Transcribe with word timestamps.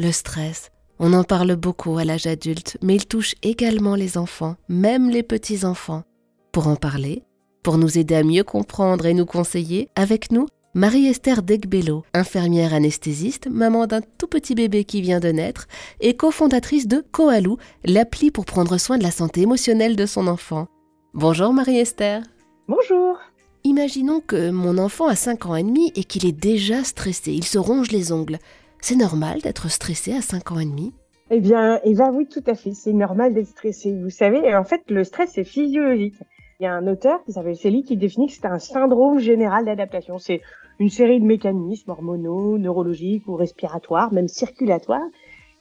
Le 0.00 0.12
stress, 0.12 0.70
on 1.00 1.12
en 1.12 1.24
parle 1.24 1.56
beaucoup 1.56 1.98
à 1.98 2.04
l'âge 2.04 2.28
adulte, 2.28 2.78
mais 2.82 2.94
il 2.94 3.06
touche 3.06 3.34
également 3.42 3.96
les 3.96 4.16
enfants, 4.16 4.54
même 4.68 5.10
les 5.10 5.24
petits-enfants. 5.24 6.04
Pour 6.52 6.68
en 6.68 6.76
parler, 6.76 7.24
pour 7.64 7.78
nous 7.78 7.98
aider 7.98 8.14
à 8.14 8.22
mieux 8.22 8.44
comprendre 8.44 9.06
et 9.06 9.12
nous 9.12 9.26
conseiller, 9.26 9.88
avec 9.96 10.30
nous, 10.30 10.46
Marie-Esther 10.74 11.42
Degbello, 11.42 12.04
infirmière 12.14 12.74
anesthésiste, 12.74 13.48
maman 13.50 13.88
d'un 13.88 14.00
tout 14.18 14.28
petit 14.28 14.54
bébé 14.54 14.84
qui 14.84 15.02
vient 15.02 15.18
de 15.18 15.30
naître 15.30 15.66
et 15.98 16.14
cofondatrice 16.14 16.86
de 16.86 17.04
Koalou, 17.10 17.56
l'appli 17.84 18.30
pour 18.30 18.44
prendre 18.44 18.78
soin 18.78 18.98
de 18.98 19.02
la 19.02 19.10
santé 19.10 19.40
émotionnelle 19.40 19.96
de 19.96 20.06
son 20.06 20.28
enfant. 20.28 20.68
Bonjour 21.12 21.52
Marie-Esther. 21.52 22.22
Bonjour. 22.68 23.18
Imaginons 23.64 24.20
que 24.20 24.50
mon 24.52 24.78
enfant 24.78 25.08
a 25.08 25.16
5 25.16 25.46
ans 25.46 25.56
et 25.56 25.64
demi 25.64 25.90
et 25.96 26.04
qu'il 26.04 26.24
est 26.24 26.30
déjà 26.30 26.84
stressé, 26.84 27.32
il 27.32 27.44
se 27.44 27.58
ronge 27.58 27.90
les 27.90 28.12
ongles. 28.12 28.38
C'est 28.80 28.96
normal 28.96 29.40
d'être 29.42 29.68
stressé 29.70 30.14
à 30.14 30.22
5 30.22 30.52
ans 30.52 30.60
et 30.60 30.64
demi 30.64 30.94
Eh 31.30 31.40
bien, 31.40 31.80
Eva, 31.84 32.10
oui, 32.10 32.26
tout 32.26 32.44
à 32.46 32.54
fait. 32.54 32.72
C'est 32.72 32.92
normal 32.92 33.34
d'être 33.34 33.48
stressé. 33.48 33.92
Vous 34.00 34.10
savez, 34.10 34.54
en 34.54 34.64
fait, 34.64 34.82
le 34.88 35.04
stress, 35.04 35.32
c'est 35.34 35.44
physiologique. 35.44 36.14
Il 36.60 36.64
y 36.64 36.66
a 36.66 36.74
un 36.74 36.86
auteur 36.86 37.22
qui 37.24 37.32
s'appelle 37.32 37.56
Célie 37.56 37.84
qui 37.84 37.96
définit 37.96 38.28
que 38.28 38.32
c'est 38.32 38.46
un 38.46 38.58
syndrome 38.58 39.18
général 39.18 39.64
d'adaptation. 39.64 40.18
C'est 40.18 40.40
une 40.78 40.90
série 40.90 41.20
de 41.20 41.24
mécanismes 41.24 41.90
hormonaux, 41.90 42.58
neurologiques 42.58 43.26
ou 43.26 43.34
respiratoires, 43.34 44.12
même 44.12 44.28
circulatoires. 44.28 45.06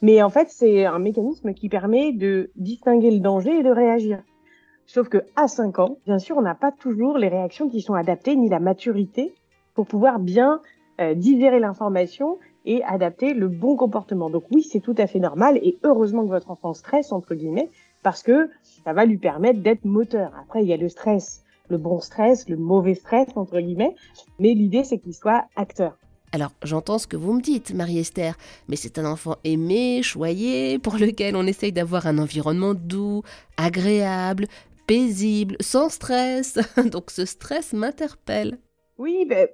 Mais 0.01 0.21
en 0.21 0.29
fait, 0.29 0.49
c'est 0.49 0.85
un 0.85 0.99
mécanisme 0.99 1.53
qui 1.53 1.69
permet 1.69 2.13
de 2.13 2.51
distinguer 2.55 3.11
le 3.11 3.19
danger 3.19 3.59
et 3.59 3.63
de 3.63 3.69
réagir. 3.69 4.21
Sauf 4.85 5.09
que 5.09 5.17
à 5.35 5.47
5 5.47 5.79
ans, 5.79 5.97
bien 6.05 6.19
sûr, 6.19 6.37
on 6.37 6.41
n'a 6.41 6.55
pas 6.55 6.71
toujours 6.71 7.17
les 7.17 7.27
réactions 7.27 7.67
qui 7.67 7.81
sont 7.81 7.95
adaptées 7.95 8.35
ni 8.35 8.47
la 8.47 8.59
maturité 8.59 9.33
pour 9.73 9.85
pouvoir 9.85 10.19
bien 10.19 10.61
euh, 11.01 11.13
digérer 11.13 11.59
l'information 11.59 12.37
et 12.67 12.83
adapter 12.83 13.33
le 13.33 13.47
bon 13.47 13.75
comportement. 13.75 14.29
Donc 14.29 14.43
oui, 14.51 14.61
c'est 14.61 14.81
tout 14.81 14.95
à 14.99 15.07
fait 15.07 15.19
normal 15.19 15.57
et 15.63 15.79
heureusement 15.83 16.23
que 16.23 16.29
votre 16.29 16.51
enfant 16.51 16.75
stresse 16.75 17.11
entre 17.11 17.33
guillemets 17.33 17.69
parce 18.03 18.21
que 18.21 18.49
ça 18.85 18.93
va 18.93 19.05
lui 19.05 19.17
permettre 19.17 19.61
d'être 19.61 19.85
moteur. 19.85 20.31
Après, 20.39 20.61
il 20.61 20.67
y 20.67 20.73
a 20.73 20.77
le 20.77 20.89
stress, 20.89 21.43
le 21.69 21.77
bon 21.77 21.99
stress, 21.99 22.47
le 22.47 22.57
mauvais 22.57 22.93
stress, 22.93 23.27
entre 23.35 23.59
guillemets, 23.59 23.95
mais 24.39 24.53
l'idée, 24.53 24.83
c'est 24.83 24.99
qu'il 24.99 25.13
soit 25.13 25.45
acteur. 25.55 25.97
Alors, 26.33 26.51
j'entends 26.61 26.99
ce 26.99 27.07
que 27.07 27.15
vous 27.15 27.33
me 27.33 27.41
dites, 27.41 27.73
Marie-Esther, 27.73 28.35
mais 28.67 28.75
c'est 28.75 28.99
un 28.99 29.05
enfant 29.05 29.37
aimé, 29.45 30.03
choyé, 30.03 30.77
pour 30.77 30.97
lequel 30.97 31.35
on 31.37 31.47
essaye 31.47 31.71
d'avoir 31.71 32.05
un 32.05 32.17
environnement 32.17 32.73
doux, 32.73 33.23
agréable, 33.55 34.45
paisible, 34.87 35.55
sans 35.61 35.89
stress. 35.89 36.59
Donc 36.91 37.11
ce 37.11 37.25
stress 37.25 37.73
m'interpelle. 37.73 38.57
Oui, 38.97 39.25
ben, 39.27 39.47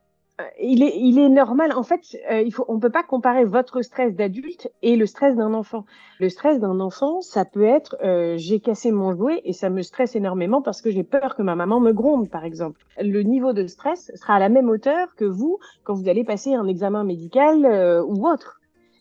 il 0.59 0.81
est, 0.81 0.97
il 0.97 1.19
est 1.19 1.29
normal. 1.29 1.73
En 1.73 1.83
fait, 1.83 2.01
euh, 2.31 2.41
il 2.41 2.51
faut, 2.51 2.65
on 2.67 2.79
peut 2.79 2.89
pas 2.89 3.03
comparer 3.03 3.45
votre 3.45 3.81
stress 3.81 4.15
d'adulte 4.15 4.71
et 4.81 4.95
le 4.95 5.05
stress 5.05 5.35
d'un 5.35 5.53
enfant. 5.53 5.85
Le 6.19 6.29
stress 6.29 6.59
d'un 6.59 6.79
enfant, 6.79 7.21
ça 7.21 7.45
peut 7.45 7.63
être 7.63 7.97
euh, 8.03 8.35
j'ai 8.37 8.59
cassé 8.59 8.91
mon 8.91 9.15
jouet 9.15 9.41
et 9.45 9.53
ça 9.53 9.69
me 9.69 9.83
stresse 9.83 10.15
énormément 10.15 10.61
parce 10.61 10.81
que 10.81 10.89
j'ai 10.89 11.03
peur 11.03 11.35
que 11.35 11.43
ma 11.43 11.55
maman 11.55 11.79
me 11.79 11.91
gronde, 11.91 12.29
par 12.29 12.45
exemple. 12.45 12.83
Le 12.99 13.21
niveau 13.21 13.53
de 13.53 13.67
stress 13.67 14.11
sera 14.15 14.35
à 14.35 14.39
la 14.39 14.49
même 14.49 14.69
hauteur 14.69 15.13
que 15.15 15.25
vous 15.25 15.59
quand 15.83 15.93
vous 15.93 16.09
allez 16.09 16.23
passer 16.23 16.53
un 16.55 16.67
examen 16.67 17.03
médical 17.03 18.03
ou 18.07 18.27
autre. 18.27 18.59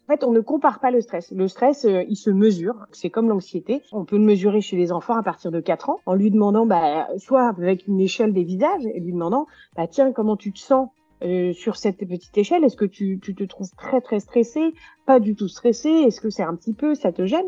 En 0.09 0.13
fait, 0.13 0.25
on 0.25 0.33
ne 0.33 0.41
compare 0.41 0.81
pas 0.81 0.91
le 0.91 1.01
stress. 1.01 1.31
Le 1.31 1.49
stress, 1.49 1.87
il 1.87 2.17
se 2.17 2.29
mesure. 2.29 2.75
C'est 2.91 3.09
comme 3.09 3.29
l'anxiété. 3.29 3.83
On 3.93 4.05
peut 4.05 4.17
le 4.17 4.25
mesurer 4.25 4.61
chez 4.61 4.77
les 4.77 4.93
enfants 4.93 5.17
à 5.17 5.23
partir 5.23 5.51
de 5.51 5.61
4 5.61 5.91
ans 5.91 6.01
en 6.07 6.15
lui 6.15 6.31
demandant, 6.31 6.67
bah, 6.67 7.07
soit 7.19 7.47
avec 7.47 7.87
une 7.87 8.01
échelle 8.01 8.33
des 8.33 8.43
visages 8.43 8.85
et 8.85 9.01
lui 9.01 9.13
demandant, 9.13 9.47
bah, 9.77 9.87
tiens, 9.87 10.13
comment 10.13 10.37
tu 10.37 10.53
te 10.53 10.59
sens? 10.59 10.89
Euh, 11.25 11.53
sur 11.53 11.77
cette 11.77 11.99
petite 11.99 12.37
échelle 12.37 12.65
Est-ce 12.65 12.77
que 12.77 12.85
tu, 12.85 13.21
tu, 13.23 13.35
te 13.35 13.45
trouves 13.45 13.71
très 13.77 14.01
très 14.01 14.21
stressé, 14.21 14.75
pas 15.07 15.21
du 15.21 15.35
tout 15.35 15.49
stressé 15.49 15.89
Est-ce 15.89 16.21
que 16.21 16.31
c'est 16.31 16.43
un 16.43 16.55
petit 16.57 16.75
peu, 16.75 16.95
ça 16.95 17.13
te 17.13 17.27
gêne? 17.27 17.47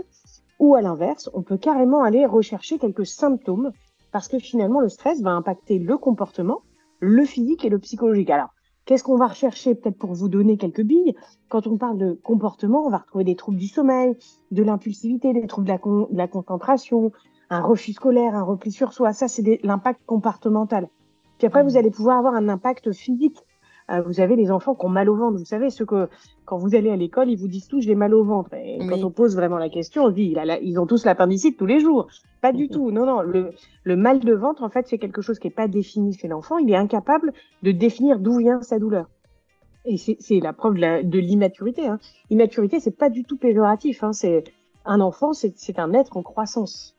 Ou 0.61 0.75
à 0.75 0.83
l'inverse, 0.83 1.28
on 1.34 1.42
peut 1.42 1.56
carrément 1.56 2.02
aller 2.02 2.25
rechercher 2.27 2.78
quelques 2.78 3.06
symptômes 3.06 3.72
parce 4.12 4.28
que 4.28 4.39
finalement 4.39 4.80
le 4.80 4.89
stress 4.89 5.20
va 5.22 5.33
impacter 5.33 5.79
le 5.79 5.98
comportement, 5.98 6.62
le 7.01 7.24
physique 7.24 7.64
et 7.64 7.68
le 7.68 7.80
psychologique. 7.80 8.30
Alors, 8.30 8.51
qu'est-ce 8.85 9.02
qu'on 9.02 9.17
va 9.17 9.27
rechercher 9.27 9.74
peut-être 9.74 9.98
pour 9.98 10.12
vous 10.12 10.29
donner 10.29 10.56
quelques 10.56 10.83
billes? 10.83 11.17
Quand 11.48 11.67
on 11.67 11.77
parle 11.77 11.98
de 11.98 12.12
comportement, 12.23 12.86
on 12.86 12.91
va 12.91 12.98
retrouver 12.98 13.24
des 13.24 13.35
troubles 13.35 13.58
du 13.58 13.67
sommeil, 13.67 14.17
de 14.52 14.62
l'impulsivité, 14.62 15.33
des 15.33 15.48
troubles 15.48 15.67
de 15.67 15.73
la, 15.73 15.79
de 15.79 16.17
la 16.17 16.29
concentration, 16.29 17.11
un 17.51 17.62
refus 17.62 17.92
scolaire, 17.92 18.36
un 18.36 18.45
repli 18.45 18.70
sur 18.70 18.92
soi. 18.92 19.12
Ça, 19.12 19.27
c'est 19.27 19.61
l'impact 19.64 20.01
comportemental. 20.06 20.89
Puis 21.39 21.46
après, 21.48 21.64
vous 21.64 21.74
mmh. 21.74 21.79
allez 21.79 21.91
pouvoir 21.91 22.18
avoir 22.18 22.35
un 22.35 22.48
impact 22.48 22.92
physique 22.92 23.42
euh, 23.90 24.00
vous 24.02 24.20
avez 24.20 24.36
les 24.36 24.50
enfants 24.50 24.74
qui 24.74 24.86
ont 24.86 24.90
mal 24.90 25.11
au 25.11 25.17
ventre. 25.17 25.39
Vous 25.39 25.45
savez, 25.45 25.70
ce 25.70 25.84
que 25.84 26.08
quand 26.46 26.56
vous 26.56 26.74
allez 26.74 26.90
à 26.90 26.96
l'école, 26.96 27.30
ils 27.30 27.36
vous 27.36 27.48
disent 27.48 27.68
tous 27.68 27.83
j'ai 27.83 27.95
mal 27.95 28.14
au 28.14 28.24
ventre. 28.24 28.55
Et 28.55 28.78
quand 28.89 29.02
on 29.05 29.11
pose 29.11 29.36
vraiment 29.36 29.58
la 29.58 29.68
question, 29.68 30.05
on 30.05 30.11
dit 30.11 30.34
ils 30.62 30.78
ont 30.78 30.86
tous 30.86 31.05
l'appendicite 31.05 31.58
tous 31.58 31.67
les 31.67 31.80
jours. 31.80 32.08
Pas 32.40 32.52
du 32.52 32.68
tout. 32.68 32.90
Non, 32.90 33.05
non. 33.05 33.20
Le, 33.20 33.50
le 33.84 33.96
mal 33.96 34.20
de 34.20 34.33
ventre, 34.33 34.62
en 34.62 34.70
fait, 34.70 34.86
c'est 34.89 34.98
quelque 34.98 35.23
chose 35.23 35.39
qui 35.39 35.48
est 35.48 35.55
pas 35.55 35.68
défini 35.68 36.14
chez 36.14 36.28
l'enfant. 36.28 36.58
Il 36.58 36.70
est 36.70 36.77
incapable 36.77 37.33
de 37.62 37.73
définir 37.73 38.18
d'où 38.18 38.39
vient 38.39 38.62
sa 38.62 38.78
douleur. 38.78 39.08
Et 39.86 39.98
c'est 39.98 40.40
la 40.40 40.55
preuve 40.55 40.74
de 40.74 41.18
l'immaturité. 41.18 41.86
Hein. 41.86 41.98
Immaturité, 42.30 42.80
c'est 42.80 42.96
pas 42.96 43.11
du 43.11 43.24
tout 43.24 43.36
péjoratif. 43.36 44.02
Hein. 44.02 44.14
C'est 44.14 44.44
un 44.86 45.00
enfant, 45.00 45.33
c'est 45.34 45.78
un 45.78 45.92
être 45.92 46.17
en 46.17 46.23
croissance. 46.23 46.96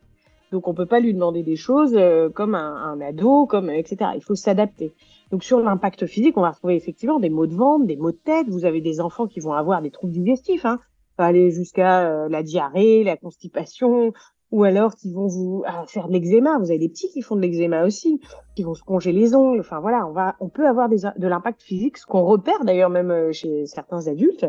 Donc 0.52 0.68
on 0.68 0.74
peut 0.74 0.86
pas 0.86 1.00
lui 1.00 1.12
demander 1.14 1.42
des 1.42 1.56
choses 1.56 1.94
euh, 1.96 2.28
comme 2.28 2.54
un, 2.54 2.76
un, 2.76 3.00
ado, 3.00 3.46
comme 3.46 3.70
etc. 3.70 4.10
Il 4.14 4.22
faut 4.22 4.34
s'adapter. 4.34 4.92
Donc 5.30 5.42
sur 5.42 5.60
l'impact 5.60 6.06
physique, 6.06 6.36
on 6.36 6.42
va 6.42 6.50
retrouver 6.50 6.76
effectivement 6.76 7.18
des 7.18 7.30
maux 7.30 7.46
de 7.46 7.54
ventre, 7.54 7.86
des 7.86 7.96
maux 7.96 8.12
de 8.12 8.16
tête. 8.16 8.48
Vous 8.48 8.64
avez 8.64 8.80
des 8.80 9.00
enfants 9.00 9.26
qui 9.26 9.40
vont 9.40 9.52
avoir 9.52 9.82
des 9.82 9.90
troubles 9.90 10.12
digestifs, 10.12 10.64
hein, 10.64 10.78
aller 11.18 11.50
jusqu'à 11.50 12.08
euh, 12.08 12.28
la 12.28 12.42
diarrhée, 12.42 13.02
la 13.04 13.16
constipation, 13.16 14.12
ou 14.52 14.64
alors 14.64 14.94
qui 14.94 15.12
vont 15.12 15.26
vous 15.26 15.64
ah, 15.66 15.84
faire 15.86 16.08
de 16.08 16.12
l'eczéma. 16.12 16.58
Vous 16.58 16.70
avez 16.70 16.78
des 16.78 16.88
petits 16.88 17.10
qui 17.10 17.22
font 17.22 17.36
de 17.36 17.40
l'eczéma 17.40 17.84
aussi, 17.84 18.20
qui 18.54 18.62
vont 18.62 18.74
se 18.74 18.84
ronger 18.84 19.12
les 19.12 19.34
ongles. 19.34 19.60
Enfin 19.60 19.80
voilà, 19.80 20.06
on 20.06 20.12
va, 20.12 20.36
on 20.40 20.48
peut 20.48 20.66
avoir 20.66 20.88
des, 20.88 20.98
de 21.16 21.28
l'impact 21.28 21.62
physique, 21.62 21.98
ce 21.98 22.06
qu'on 22.06 22.24
repère 22.24 22.64
d'ailleurs 22.64 22.90
même 22.90 23.10
euh, 23.10 23.32
chez 23.32 23.66
certains 23.66 24.06
adultes. 24.06 24.46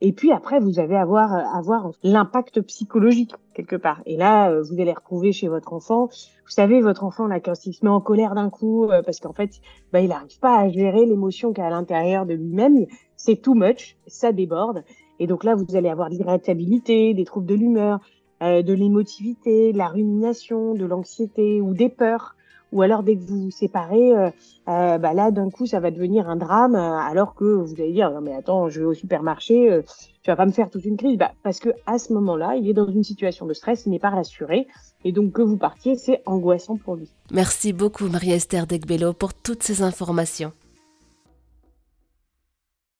Et 0.00 0.12
puis 0.12 0.30
après, 0.32 0.60
vous 0.60 0.78
allez 0.78 0.94
avoir, 0.94 1.34
euh, 1.34 1.58
avoir 1.58 1.90
l'impact 2.02 2.60
psychologique 2.62 3.34
quelque 3.54 3.76
part. 3.76 4.00
Et 4.06 4.16
là, 4.16 4.50
euh, 4.50 4.62
vous 4.62 4.80
allez 4.80 4.92
retrouver 4.92 5.32
chez 5.32 5.48
votre 5.48 5.72
enfant, 5.72 6.06
vous 6.06 6.52
savez, 6.54 6.80
votre 6.80 7.04
enfant 7.04 7.26
là 7.26 7.40
quand 7.40 7.66
il 7.66 7.72
se 7.72 7.84
met 7.84 7.90
en 7.90 8.00
colère 8.00 8.34
d'un 8.34 8.48
coup 8.48 8.88
parce 9.04 9.20
qu'en 9.20 9.32
fait, 9.32 9.60
bah, 9.92 10.00
il 10.00 10.08
n'arrive 10.08 10.38
pas 10.38 10.58
à 10.58 10.68
gérer 10.68 11.04
l'émotion 11.04 11.52
qu'il 11.52 11.62
a 11.62 11.66
à 11.66 11.70
l'intérieur 11.70 12.26
de 12.26 12.34
lui-même. 12.34 12.86
C'est 13.16 13.42
too 13.42 13.54
much, 13.54 13.96
ça 14.06 14.32
déborde. 14.32 14.84
Et 15.18 15.26
donc 15.26 15.44
là, 15.44 15.54
vous 15.54 15.76
allez 15.76 15.88
avoir 15.88 16.10
de 16.10 16.14
l'irritabilité, 16.14 17.14
des 17.14 17.24
troubles 17.24 17.46
de 17.46 17.54
l'humeur, 17.54 18.00
euh, 18.42 18.62
de 18.62 18.72
l'émotivité, 18.72 19.72
de 19.72 19.78
la 19.78 19.88
rumination, 19.88 20.74
de 20.74 20.84
l'anxiété 20.84 21.60
ou 21.60 21.74
des 21.74 21.88
peurs. 21.88 22.36
Ou 22.72 22.82
alors 22.82 23.02
dès 23.02 23.16
que 23.16 23.22
vous 23.22 23.44
vous 23.44 23.50
séparez, 23.50 24.12
euh, 24.12 24.30
euh, 24.68 24.98
bah 24.98 25.14
là 25.14 25.30
d'un 25.30 25.50
coup 25.50 25.66
ça 25.66 25.80
va 25.80 25.90
devenir 25.90 26.28
un 26.28 26.36
drame, 26.36 26.74
alors 26.74 27.34
que 27.34 27.44
vous 27.44 27.72
allez 27.78 27.92
dire 27.92 28.10
non 28.10 28.20
mais 28.20 28.34
attends 28.34 28.68
je 28.68 28.80
vais 28.80 28.86
au 28.86 28.94
supermarché, 28.94 29.80
tu 30.22 30.30
vas 30.30 30.36
pas 30.36 30.46
me 30.46 30.52
faire 30.52 30.68
toute 30.68 30.84
une 30.84 30.96
crise, 30.96 31.16
bah, 31.16 31.32
parce 31.42 31.60
que 31.60 31.70
à 31.86 31.98
ce 31.98 32.12
moment-là 32.12 32.56
il 32.56 32.68
est 32.68 32.74
dans 32.74 32.88
une 32.88 33.04
situation 33.04 33.46
de 33.46 33.54
stress, 33.54 33.86
il 33.86 33.90
n'est 33.90 33.98
pas 33.98 34.10
rassuré 34.10 34.66
et 35.04 35.12
donc 35.12 35.32
que 35.32 35.42
vous 35.42 35.56
partiez 35.56 35.96
c'est 35.96 36.22
angoissant 36.26 36.76
pour 36.76 36.96
lui. 36.96 37.08
Merci 37.30 37.72
beaucoup 37.72 38.08
Marie-Esther 38.08 38.66
Degbello 38.66 39.14
pour 39.14 39.32
toutes 39.32 39.62
ces 39.62 39.82
informations. 39.82 40.52